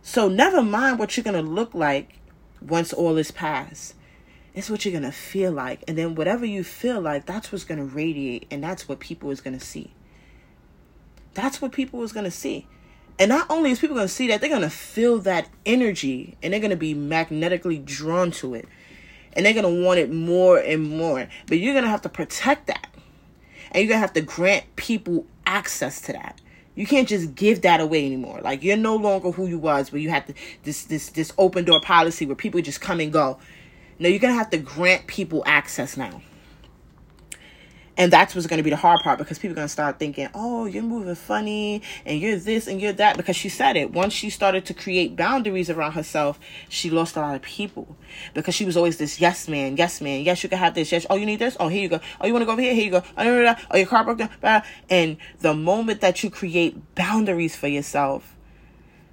[0.00, 2.18] So never mind what you're gonna look like
[2.60, 3.94] once all is past
[4.54, 5.84] it's what you're to feel like.
[5.86, 8.46] And then whatever you feel like, that's what's to radiate.
[8.50, 9.92] And that's what people is to see.
[11.34, 12.66] That's what people is to see.
[13.18, 16.60] And not only is people to see that, they're to feel that energy and they're
[16.70, 18.66] to be magnetically drawn to it.
[19.34, 21.28] And they're to want it more and more.
[21.46, 22.88] But you're to have to protect that.
[23.70, 26.40] And you're to have to grant people access to that.
[26.74, 28.40] You can't just give that away anymore.
[28.42, 31.64] Like you're no longer who you was, where you had to, this this this open
[31.64, 33.38] door policy where people just come and go.
[34.00, 36.22] No, you're going to have to grant people access now.
[37.98, 39.98] And that's what's going to be the hard part because people are going to start
[39.98, 43.18] thinking, oh, you're moving funny and you're this and you're that.
[43.18, 43.92] Because she said it.
[43.92, 47.94] Once she started to create boundaries around herself, she lost a lot of people
[48.32, 50.22] because she was always this yes man, yes man.
[50.22, 50.90] Yes, you can have this.
[50.90, 51.04] Yes.
[51.10, 51.58] Oh, you need this?
[51.60, 52.00] Oh, here you go.
[52.22, 52.72] Oh, you want to go over here?
[52.72, 53.02] Here you go.
[53.18, 54.62] Oh, oh your car broke down.
[54.88, 58.34] And the moment that you create boundaries for yourself,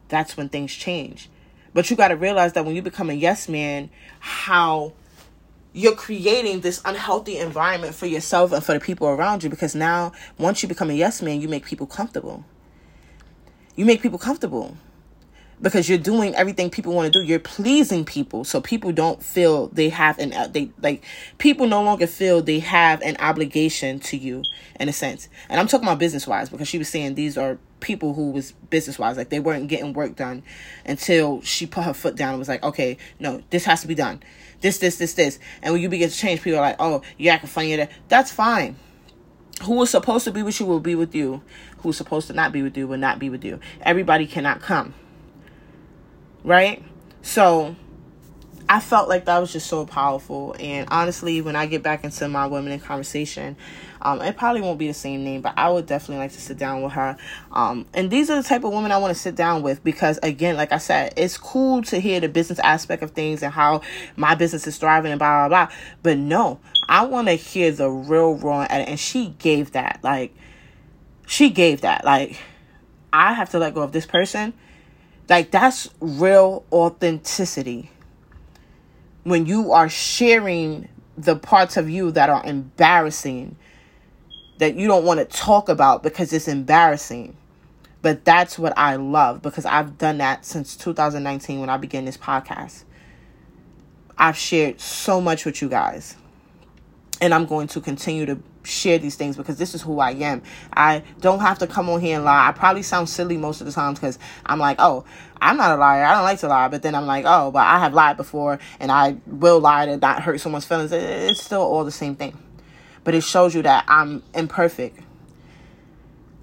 [0.08, 1.30] that's when things change.
[1.77, 4.93] But you got to realize that when you become a yes man, how
[5.73, 10.11] you're creating this unhealthy environment for yourself and for the people around you because now
[10.39, 12.43] once you become a yes man, you make people comfortable.
[13.75, 14.75] You make people comfortable
[15.61, 17.23] because you're doing everything people want to do.
[17.23, 21.03] You're pleasing people, so people don't feel they have an they like
[21.37, 24.41] people no longer feel they have an obligation to you
[24.79, 25.29] in a sense.
[25.47, 28.53] And I'm talking about business wise because she was saying these are people who was
[28.69, 30.43] business wise like they weren't getting work done
[30.85, 33.95] until she put her foot down and was like, okay, no, this has to be
[33.95, 34.21] done.
[34.61, 35.39] This, this, this, this.
[35.61, 37.75] And when you begin to change, people are like, oh, you're acting funny.
[37.75, 38.75] That that's fine.
[39.63, 41.41] Who was supposed to be with you will be with you.
[41.79, 43.59] Who's supposed to not be with you will not be with you.
[43.81, 44.93] Everybody cannot come
[46.47, 46.81] right?
[47.21, 47.75] So
[48.69, 50.56] I felt like that was just so powerful.
[50.60, 53.56] And honestly, when I get back into my women in conversation,
[54.01, 56.58] um, it probably won't be the same name, but I would definitely like to sit
[56.58, 57.17] down with her.
[57.51, 60.19] Um, and these are the type of women I want to sit down with because,
[60.21, 63.82] again, like I said, it's cool to hear the business aspect of things and how
[64.15, 65.75] my business is thriving and blah, blah, blah.
[66.03, 68.63] But no, I want to hear the real raw.
[68.63, 69.99] And she gave that.
[70.03, 70.36] Like,
[71.25, 72.03] she gave that.
[72.06, 72.39] Like,
[73.13, 74.53] I have to let go of this person
[75.30, 77.91] like that's real authenticity.
[79.27, 80.87] When you are sharing
[81.17, 83.57] the parts of you that are embarrassing,
[84.59, 87.35] that you don't want to talk about because it's embarrassing.
[88.01, 92.15] But that's what I love because I've done that since 2019 when I began this
[92.15, 92.85] podcast.
[94.17, 96.15] I've shared so much with you guys.
[97.19, 100.43] And I'm going to continue to share these things because this is who I am.
[100.73, 102.47] I don't have to come on here and lie.
[102.47, 105.03] I probably sound silly most of the times because I'm like, oh,
[105.41, 106.03] I'm not a liar.
[106.03, 106.67] I don't like to lie.
[106.67, 109.97] But then I'm like, oh, but I have lied before and I will lie to
[109.97, 110.91] not hurt someone's feelings.
[110.91, 112.38] It's still all the same thing.
[113.03, 114.99] But it shows you that I'm imperfect.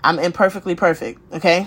[0.02, 1.66] I'm imperfectly perfect, okay?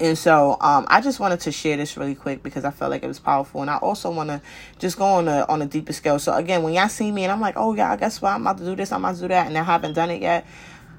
[0.00, 3.02] And so um, I just wanted to share this really quick because I felt like
[3.02, 3.62] it was powerful.
[3.62, 4.40] And I also want to
[4.78, 6.18] just go on a, on a deeper scale.
[6.18, 8.32] So again, when y'all see me and I'm like, oh, yeah, I guess what?
[8.32, 9.48] I'm about to do this, I'm about to do that.
[9.48, 10.46] And I haven't done it yet.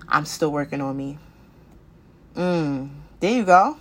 [0.07, 1.17] I'm still working on me.
[2.35, 3.77] Mm, there you go.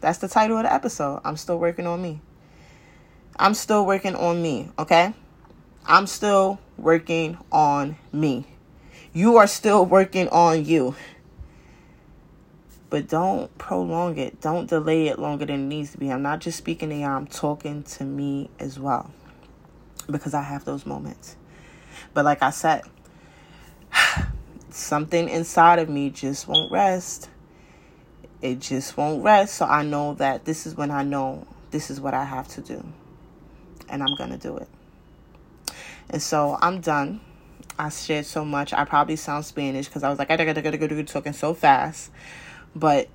[0.00, 1.20] That's the title of the episode.
[1.24, 2.20] I'm still working on me.
[3.38, 5.14] I'm still working on me, okay?
[5.86, 8.46] I'm still working on me.
[9.12, 10.94] You are still working on you
[12.90, 14.40] but don't prolong it.
[14.40, 16.10] Don't delay it longer than it needs to be.
[16.10, 19.12] I'm not just speaking to you, I'm talking to me as well
[20.10, 21.36] because I have those moments.
[22.12, 22.82] But like I said,
[24.70, 27.30] something inside of me just won't rest.
[28.42, 29.54] It just won't rest.
[29.54, 32.60] So I know that this is when I know this is what I have to
[32.60, 32.84] do.
[33.88, 34.68] And I'm going to do it.
[36.08, 37.20] And so I'm done.
[37.78, 38.72] I shared so much.
[38.72, 40.36] I probably sound Spanish because I was like, I
[41.04, 42.10] talking so fast.
[42.74, 43.08] But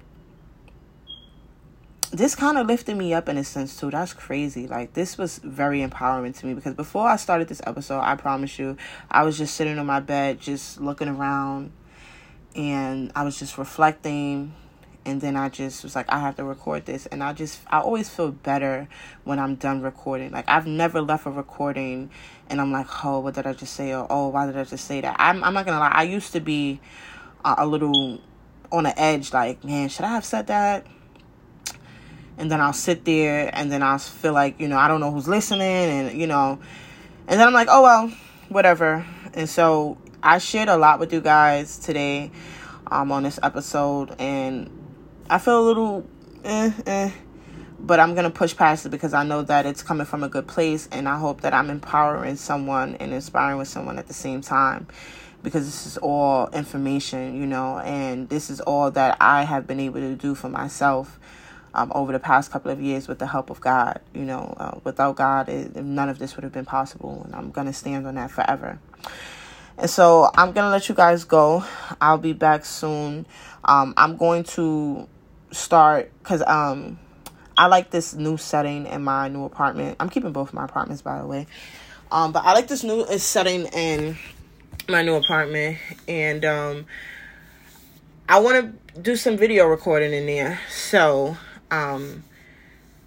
[2.12, 3.90] this kind of lifted me up in a sense too.
[3.90, 4.68] That's crazy.
[4.68, 8.58] Like this was very empowering to me because before I started this episode, I promise
[8.58, 8.78] you,
[9.12, 11.72] I was just sitting on my bed, just looking around,
[12.56, 14.54] and I was just reflecting.
[15.08, 17.06] And then I just was like, I have to record this.
[17.06, 18.88] And I just, I always feel better
[19.24, 20.32] when I'm done recording.
[20.32, 22.10] Like, I've never left a recording
[22.50, 23.94] and I'm like, oh, what did I just say?
[23.94, 25.16] Or, oh, why did I just say that?
[25.20, 26.80] I'm, I'm not gonna lie, I used to be
[27.44, 28.20] a, a little
[28.72, 30.86] on the edge, like, man, should I have said that?
[32.38, 35.12] and then I'll sit there and then I'll feel like, you know, I don't know
[35.12, 36.60] who's listening and, you know,
[37.28, 38.12] and then I'm like, oh, well,
[38.50, 39.06] whatever.
[39.34, 42.32] And so I shared a lot with you guys today
[42.88, 44.70] um, on this episode and
[45.30, 46.08] I feel a little
[46.44, 47.12] eh, eh,
[47.80, 50.30] but I'm going to push past it because I know that it's coming from a
[50.30, 54.14] good place and I hope that I'm empowering someone and inspiring with someone at the
[54.14, 54.88] same time
[55.46, 59.80] because this is all information, you know, and this is all that I have been
[59.80, 61.20] able to do for myself
[61.76, 64.02] um, over the past couple of years with the help of God.
[64.14, 67.22] You know, uh, without God, it, none of this would have been possible.
[67.24, 68.80] And I'm going to stand on that forever.
[69.78, 71.64] And so I'm going to let you guys go.
[72.02, 73.28] I'll be back soon.
[73.64, 75.08] Um, I'm going to
[75.52, 76.98] start because um,
[77.56, 79.98] I like this new setting in my new apartment.
[80.00, 81.46] I'm keeping both my apartments, by the way.
[82.12, 84.18] Um, but I like this new setting in
[84.90, 85.78] my new apartment.
[86.08, 86.86] And um,
[88.28, 90.60] I want to do some video recording in there.
[90.70, 91.38] So
[91.72, 92.24] um,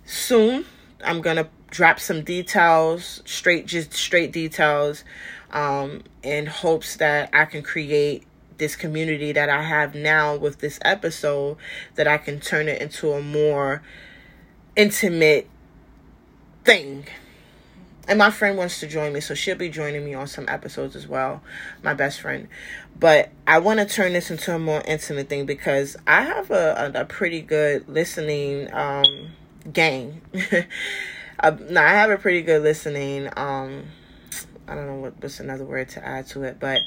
[0.04, 0.64] soon
[1.04, 5.04] I'm gonna drop some details, straight just straight details,
[5.52, 8.24] um, in hopes that I can create
[8.58, 11.56] this community that I have now with this episode
[11.94, 13.82] that I can turn it into a more
[14.76, 15.48] intimate
[16.64, 17.06] thing
[18.08, 20.96] and my friend wants to join me, so she'll be joining me on some episodes
[20.96, 21.42] as well,
[21.82, 22.48] my best friend.
[22.98, 26.92] But I want to turn this into a more intimate thing because I have a,
[26.94, 29.28] a, a pretty good listening um,
[29.70, 30.22] gang.
[31.40, 33.28] uh, no, I have a pretty good listening.
[33.36, 33.84] Um,
[34.66, 36.80] I don't know what, what's another word to add to it, but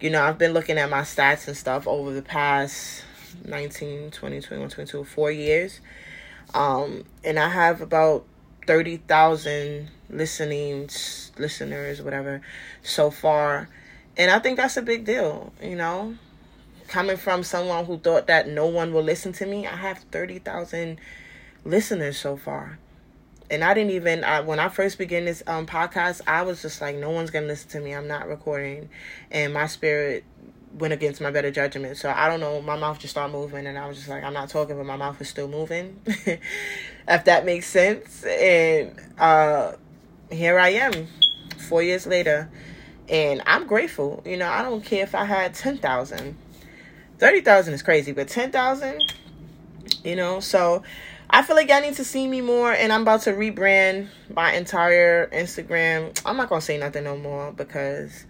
[0.00, 3.04] you know, I've been looking at my stats and stuff over the past
[3.44, 5.80] 19, 20, 21, 22, four years.
[6.54, 8.26] Um, and I have about
[8.66, 10.88] 30,000 listening
[11.38, 12.40] listeners whatever
[12.82, 13.68] so far.
[14.16, 16.16] And i think that's a big deal you know?
[16.88, 20.98] Coming from someone who thought that no one will listen to me i have 30,000
[21.64, 22.78] listeners so far.
[23.50, 26.80] And i didn't even I, when i first began this um podcast i was just
[26.80, 27.94] like no one's gonna listen to me.
[27.94, 28.88] I'm not recording.
[29.30, 30.24] And my spirit
[30.74, 31.96] went against my better judgment.
[31.96, 34.32] So I don't know, my mouth just started moving and I was just like, I'm
[34.32, 36.00] not talking, but my mouth is still moving.
[37.08, 38.24] if that makes sense.
[38.24, 39.72] And uh
[40.30, 41.08] here I am,
[41.68, 42.50] four years later.
[43.08, 44.22] And I'm grateful.
[44.24, 46.36] You know, I don't care if I had 10,000.
[47.18, 49.00] 30,000 is crazy, but 10,000,
[50.02, 50.82] you know, so
[51.30, 54.52] I feel like y'all need to see me more, and I'm about to rebrand my
[54.52, 56.20] entire Instagram.
[56.26, 58.26] I'm not gonna say nothing no more because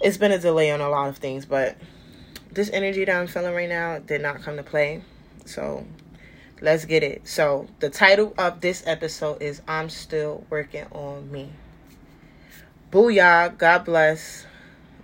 [0.00, 1.76] it's been a delay on a lot of things, but
[2.52, 5.02] this energy that I'm feeling right now did not come to play.
[5.46, 5.86] So
[6.60, 7.26] let's get it.
[7.26, 11.50] So the title of this episode is I'm Still Working on Me.
[12.90, 13.56] Booyah.
[13.56, 14.46] God bless.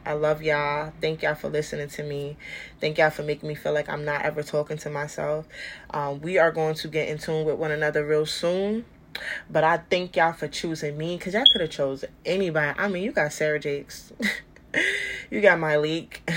[0.04, 0.92] I love y'all.
[1.00, 2.36] Thank y'all for listening to me.
[2.80, 5.46] Thank y'all for making me feel like I'm not ever talking to myself.
[5.90, 8.84] Um, we are going to get in tune with one another real soon.
[9.50, 12.78] But I thank y'all for choosing me because y'all could have chose anybody.
[12.78, 14.12] I mean, you got Sarah Jakes.
[15.30, 16.18] you got Myleik.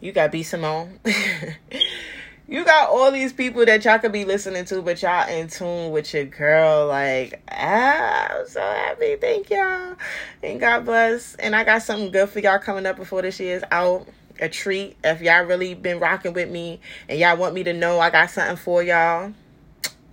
[0.00, 0.98] You got B Simone.
[2.52, 5.90] you got all these people that y'all could be listening to, but y'all in tune
[5.90, 6.86] with your girl.
[6.86, 9.16] Like, ah, I'm so happy.
[9.16, 9.96] Thank y'all.
[10.42, 11.34] And God bless.
[11.36, 14.06] And I got something good for y'all coming up before this year's out.
[14.38, 14.98] A treat.
[15.02, 18.30] If y'all really been rocking with me and y'all want me to know I got
[18.30, 19.32] something for y'all.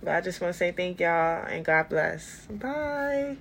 [0.02, 2.46] But I just want to say thank y'all and God bless.
[2.46, 3.36] Bye.